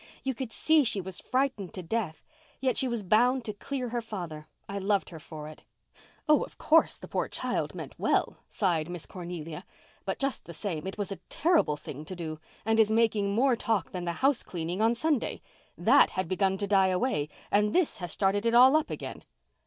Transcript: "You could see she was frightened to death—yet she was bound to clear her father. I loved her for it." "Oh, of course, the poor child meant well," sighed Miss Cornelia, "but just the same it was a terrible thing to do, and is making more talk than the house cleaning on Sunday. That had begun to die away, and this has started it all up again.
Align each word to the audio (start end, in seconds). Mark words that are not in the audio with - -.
"You 0.23 0.33
could 0.33 0.51
see 0.51 0.83
she 0.83 0.99
was 0.99 1.21
frightened 1.21 1.75
to 1.75 1.83
death—yet 1.83 2.75
she 2.75 2.87
was 2.87 3.03
bound 3.03 3.45
to 3.45 3.53
clear 3.53 3.89
her 3.89 4.01
father. 4.01 4.47
I 4.67 4.79
loved 4.79 5.11
her 5.11 5.19
for 5.19 5.47
it." 5.47 5.63
"Oh, 6.27 6.41
of 6.41 6.57
course, 6.57 6.95
the 6.95 7.07
poor 7.07 7.27
child 7.27 7.75
meant 7.75 7.93
well," 7.99 8.37
sighed 8.49 8.89
Miss 8.89 9.05
Cornelia, 9.05 9.63
"but 10.03 10.17
just 10.17 10.45
the 10.45 10.55
same 10.55 10.87
it 10.87 10.97
was 10.97 11.11
a 11.11 11.17
terrible 11.29 11.77
thing 11.77 12.03
to 12.05 12.15
do, 12.15 12.39
and 12.65 12.79
is 12.79 12.91
making 12.91 13.35
more 13.35 13.55
talk 13.55 13.91
than 13.91 14.05
the 14.05 14.13
house 14.25 14.41
cleaning 14.41 14.81
on 14.81 14.95
Sunday. 14.95 15.39
That 15.77 16.09
had 16.09 16.27
begun 16.27 16.57
to 16.57 16.65
die 16.67 16.87
away, 16.87 17.29
and 17.51 17.71
this 17.71 17.97
has 17.97 18.11
started 18.11 18.47
it 18.47 18.55
all 18.55 18.75
up 18.75 18.89
again. 18.89 19.23